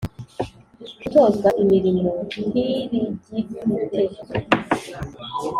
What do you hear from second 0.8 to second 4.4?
gutozwa imirimo ntirigifite